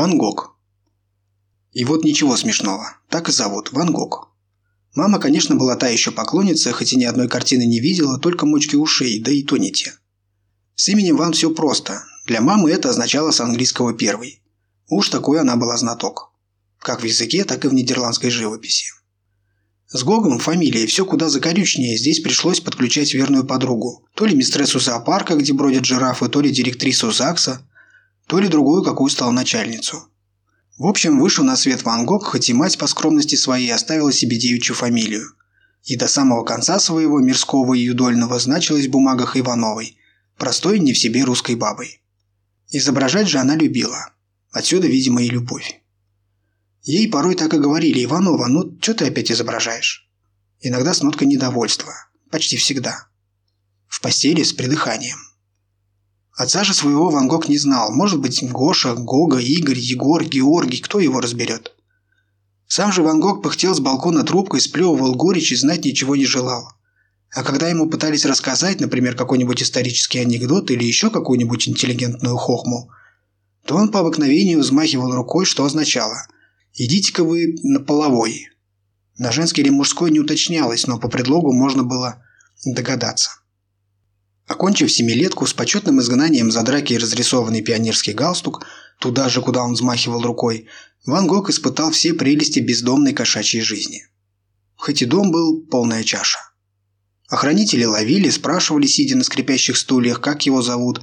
[0.00, 0.56] Ван Гог.
[1.72, 2.96] И вот ничего смешного.
[3.10, 3.70] Так и зовут.
[3.72, 4.30] Ван Гог.
[4.94, 8.76] Мама, конечно, была та еще поклонница, хоть и ни одной картины не видела, только мочки
[8.76, 9.92] ушей, да и то не те.
[10.74, 12.02] С именем Ван все просто.
[12.24, 14.40] Для мамы это означало с английского «первый».
[14.88, 16.32] Уж такой она была знаток.
[16.78, 18.86] Как в языке, так и в нидерландской живописи.
[19.86, 24.06] С Гогом фамилией все куда закорючнее, здесь пришлось подключать верную подругу.
[24.14, 27.66] То ли мистрессу зоопарка, где бродят жирафы, то ли директрису ЗАГСа,
[28.30, 30.08] то ли другую какую стал начальницу.
[30.78, 34.38] В общем, вышел на свет Ван Гог, хоть и мать по скромности своей оставила себе
[34.38, 35.32] девичью фамилию.
[35.82, 39.96] И до самого конца своего мирского и юдольного значилась в бумагах Ивановой,
[40.38, 42.02] простой не в себе русской бабой.
[42.68, 44.12] Изображать же она любила.
[44.52, 45.82] Отсюда, видимо, и любовь.
[46.82, 50.08] Ей порой так и говорили, Иванова, ну что ты опять изображаешь?
[50.60, 51.92] Иногда с ноткой недовольства.
[52.30, 53.08] Почти всегда.
[53.88, 55.18] В постели с придыханием.
[56.36, 57.92] Отца же своего Ван Гог не знал.
[57.92, 61.72] Может быть, Гоша, Гога, Игорь, Егор, Георгий, кто его разберет?
[62.66, 66.72] Сам же Ван Гог пыхтел с балкона трубкой, сплевывал горечь и знать ничего не желал.
[67.32, 72.90] А когда ему пытались рассказать, например, какой-нибудь исторический анекдот или еще какую-нибудь интеллигентную хохму,
[73.66, 76.26] то он по обыкновению взмахивал рукой, что означало
[76.74, 78.48] «Идите-ка вы на половой».
[79.18, 82.22] На женский или мужской не уточнялось, но по предлогу можно было
[82.64, 83.39] догадаться.
[84.50, 88.66] Окончив семилетку с почетным изгнанием за драки и разрисованный пионерский галстук,
[88.98, 90.66] туда же, куда он взмахивал рукой,
[91.06, 94.08] Ван Гог испытал все прелести бездомной кошачьей жизни.
[94.74, 96.40] Хоть и дом был полная чаша.
[97.28, 101.00] Охранители ловили, спрашивали, сидя на скрипящих стульях, как его зовут,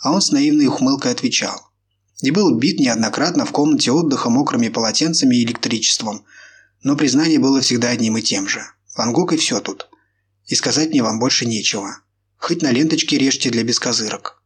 [0.00, 1.72] а он с наивной ухмылкой отвечал.
[2.22, 6.24] И был бит неоднократно в комнате отдыха мокрыми полотенцами и электричеством,
[6.84, 8.64] но признание было всегда одним и тем же.
[8.96, 9.88] Ван Гог и все тут.
[10.46, 12.03] И сказать мне вам больше нечего.
[12.46, 14.42] Хоть на ленточке режьте для бескозырок.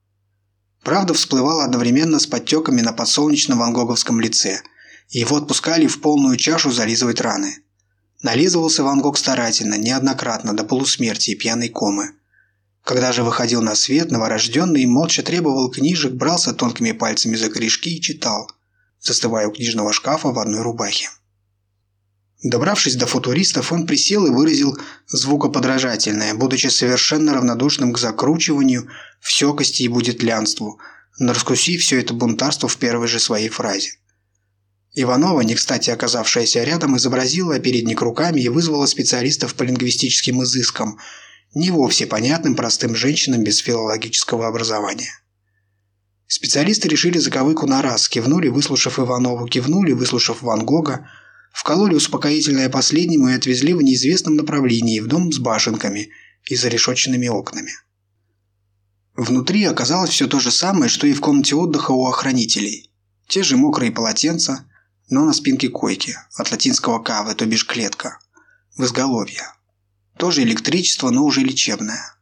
[0.84, 4.60] Правда всплывала одновременно с подтеками на подсолнечном вангоговском лице,
[5.08, 7.56] его отпускали в полную чашу зализывать раны.
[8.22, 12.12] Нализывался Ван Гог старательно, неоднократно, до полусмерти и пьяной комы.
[12.84, 18.00] Когда же выходил на свет, новорожденный молча требовал книжек, брался тонкими пальцами за корешки и
[18.00, 18.48] читал,
[19.00, 21.08] застывая у книжного шкафа в одной рубахе.
[22.42, 24.78] Добравшись до футуристов, он присел и выразил
[25.08, 28.88] звукоподражательное, будучи совершенно равнодушным к закручиванию,
[29.20, 30.78] всекости и будетлянству,
[31.18, 33.90] раскусив все это бунтарство в первой же своей фразе.
[34.94, 40.98] Иванова, не кстати оказавшаяся рядом, изобразила передник руками и вызвала специалистов по лингвистическим изыскам,
[41.54, 45.10] не вовсе понятным простым женщинам без филологического образования.
[46.28, 51.08] Специалисты решили заковыку на раз, кивнули, выслушав Иванову, кивнули, выслушав Ван Гога,
[51.52, 56.10] Вкололи успокоительное последнему и отвезли в неизвестном направлении в дом с башенками
[56.44, 57.72] и зарешоченными окнами.
[59.14, 62.92] Внутри оказалось все то же самое, что и в комнате отдыха у охранителей.
[63.26, 64.70] Те же мокрые полотенца,
[65.10, 68.20] но на спинке койки, от латинского «кавы», то бишь клетка,
[68.76, 69.42] в изголовье.
[70.16, 72.14] Тоже электричество, но уже лечебное.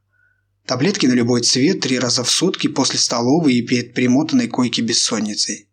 [0.67, 5.66] Таблетки на любой цвет три раза в сутки после столовой и перед примотанной койки бессонницей.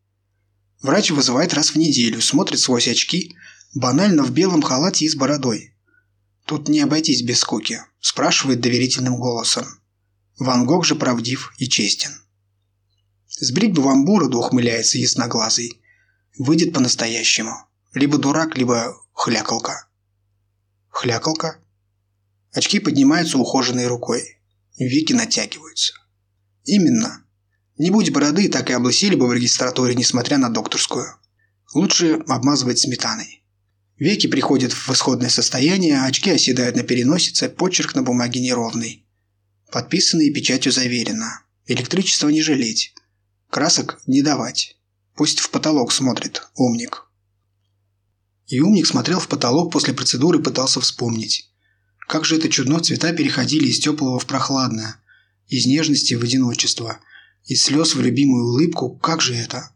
[0.84, 3.36] Врач вызывает раз в неделю, смотрит сквозь очки,
[3.74, 5.74] банально в белом халате и с бородой.
[6.46, 9.66] Тут не обойтись без скуки, спрашивает доверительным голосом.
[10.38, 12.12] Ван Гог же правдив и честен.
[13.40, 15.82] Сбрить бы вам бороду, ухмыляется ясноглазый.
[16.38, 17.54] Выйдет по-настоящему.
[17.94, 19.88] Либо дурак, либо хлякалка.
[20.90, 21.64] Хлякалка?
[22.52, 24.42] Очки поднимаются ухоженной рукой.
[24.78, 25.94] Веки натягиваются.
[26.66, 27.23] Именно.
[27.78, 31.16] Не будь бороды, так и облысили бы в регистратуре, несмотря на докторскую.
[31.74, 33.44] Лучше обмазывать сметаной.
[33.98, 39.08] Веки приходят в исходное состояние, очки оседают на переносице, почерк на бумаге неровный.
[39.72, 41.42] Подписанный печатью заверено.
[41.66, 42.94] Электричество не жалеть.
[43.50, 44.78] Красок не давать.
[45.16, 47.08] Пусть в потолок смотрит, умник.
[48.48, 51.50] И умник смотрел в потолок после процедуры и пытался вспомнить.
[52.08, 54.98] Как же это чудно цвета переходили из теплого в прохладное,
[55.48, 57.00] из нежности в одиночество–
[57.46, 59.72] из слез в любимую улыбку, как же это?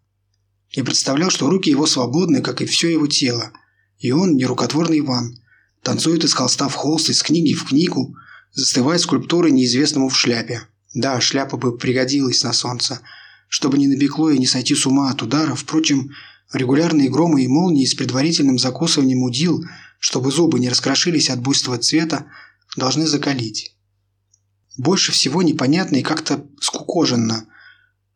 [0.72, 3.52] Я представлял, что руки его свободны, как и все его тело,
[3.99, 5.40] и он не рукотворный Иван.
[5.84, 8.16] Танцует из холста в холст, из книги в книгу,
[8.53, 10.61] застывает скульптурой неизвестному в шляпе.
[10.93, 13.02] Да, шляпа бы пригодилась на солнце,
[13.49, 15.55] чтобы не набекло и не сойти с ума от удара.
[15.55, 16.11] Впрочем,
[16.53, 19.64] регулярные громы и молнии с предварительным закусыванием удил,
[19.99, 22.28] чтобы зубы не раскрошились от буйства цвета,
[22.78, 23.75] должны закалить.
[24.78, 27.46] Больше всего непонятно и как-то скукоженно–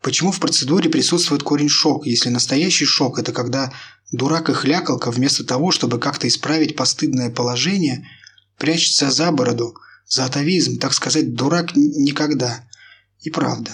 [0.01, 3.71] Почему в процедуре присутствует корень шок, если настоящий шок– это когда
[4.12, 8.07] дурак и хлякалка вместо того, чтобы как-то исправить постыдное положение,
[8.57, 9.75] прячется за бороду,
[10.07, 12.68] за атовизм, так сказать, дурак никогда.
[13.19, 13.71] И правда.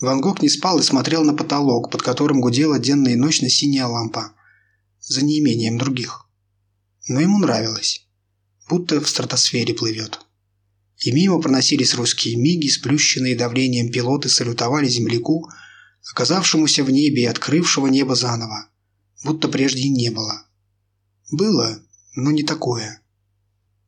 [0.00, 3.86] Ван Гог не спал и смотрел на потолок, под которым гудела денно и ночно синяя
[3.86, 4.32] лампа,
[5.00, 6.28] за неимением других.
[7.08, 8.06] Но ему нравилось,
[8.68, 10.20] будто в стратосфере плывет.
[11.04, 15.50] И мимо проносились русские миги, сплющенные давлением пилоты салютовали земляку,
[16.10, 18.68] оказавшемуся в небе и открывшего небо заново,
[19.22, 20.46] будто прежде и не было.
[21.30, 21.78] Было,
[22.14, 23.02] но не такое.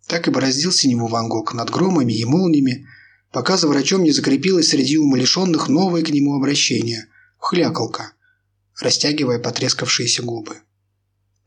[0.06, 2.86] Так и бороздил синеву Ван Гог над громами и молниями,
[3.32, 7.06] пока за врачом не закрепилось среди умалишенных новое к нему обращение–
[7.38, 8.12] хлякалка,
[8.78, 10.58] растягивая потрескавшиеся губы.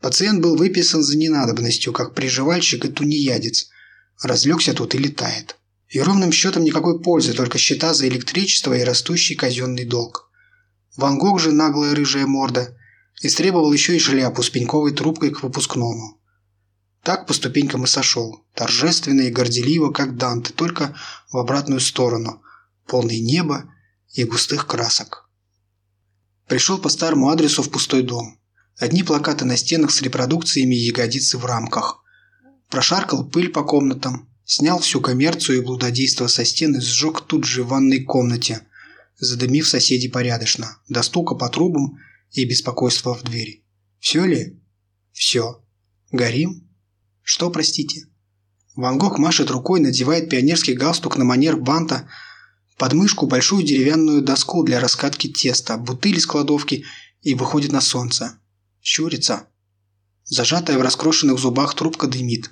[0.00, 3.68] Пациент был выписан за ненадобностью, как приживальщик и тунеядец.
[4.20, 5.59] Разлегся тут и летает.
[5.90, 10.30] И ровным счетом никакой пользы, только счета за электричество и растущий казенный долг.
[10.96, 12.76] Ван Гог же, наглая рыжая морда,
[13.20, 16.20] истребовал еще и шляпу с пеньковой трубкой к выпускному.
[17.02, 20.96] Так по ступенькам и сошел, торжественно и горделиво, как Данте, только
[21.32, 22.40] в обратную сторону,
[22.86, 23.64] полный неба
[24.12, 25.28] и густых красок.
[26.46, 28.38] Пришел по старому адресу в пустой дом.
[28.78, 32.04] Одни плакаты на стенах с репродукциями ягодицы в рамках.
[32.68, 37.68] Прошаркал пыль по комнатам, снял всю коммерцию и блудодейство со стены сжег тут же в
[37.68, 38.66] ванной комнате,
[39.16, 41.98] задымив соседей порядочно, до стука по трубам
[42.32, 43.64] и беспокойства в двери.
[44.00, 44.60] Все ли?
[45.12, 45.64] Все.
[46.10, 46.68] Горим?
[47.22, 48.08] Что, простите?
[48.74, 52.08] Ван Гог машет рукой, надевает пионерский галстук на манер банта,
[52.76, 56.84] под мышку большую деревянную доску для раскатки теста, бутыль из кладовки
[57.22, 58.40] и выходит на солнце.
[58.82, 59.46] Щурится.
[60.24, 62.50] Зажатая в раскрошенных зубах трубка дымит.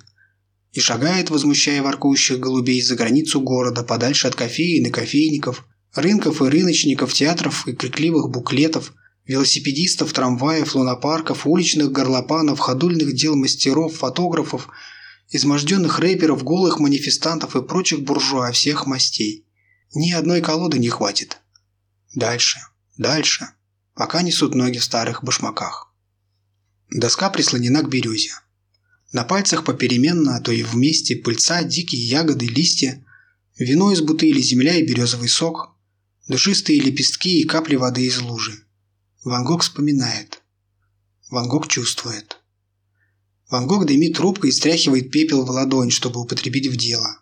[0.71, 6.45] И шагает, возмущая воркующих голубей, за границу города, подальше от кофеин и кофейников, рынков и
[6.45, 8.93] рыночников, театров и крикливых буклетов,
[9.25, 14.69] велосипедистов, трамваев, лунопарков, уличных горлопанов, ходульных дел мастеров, фотографов,
[15.29, 19.45] изможденных рэперов, голых манифестантов и прочих буржуа всех мастей.
[19.93, 21.37] Ни одной колоды не хватит.
[22.15, 22.59] Дальше,
[22.97, 23.49] дальше,
[23.95, 25.93] пока несут ноги в старых башмаках.
[26.89, 28.31] Доска прислонена к березе.
[29.11, 33.03] На пальцах попеременно, а то и вместе, пыльца, дикие ягоды, листья,
[33.57, 35.75] вино из бутыли, земля и березовый сок,
[36.27, 38.63] душистые лепестки и капли воды из лужи.
[39.23, 40.43] Ван Гог вспоминает.
[41.29, 42.37] Ван Гог чувствует.
[43.49, 47.21] Ван Гог дымит трубкой и стряхивает пепел в ладонь, чтобы употребить в дело.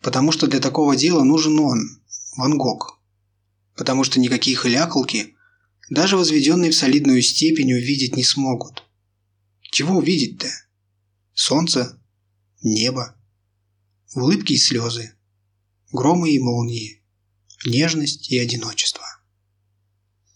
[0.00, 2.00] Потому что для такого дела нужен он,
[2.36, 3.00] Ван Гог.
[3.76, 5.34] Потому что никакие хлякалки,
[5.88, 8.84] даже возведенные в солидную степень, увидеть не смогут.
[9.72, 10.48] Чего увидеть-то?
[11.42, 11.98] Солнце,
[12.62, 13.16] небо,
[14.14, 15.14] улыбки и слезы,
[15.90, 17.02] громы и молнии,
[17.64, 19.06] нежность и одиночество.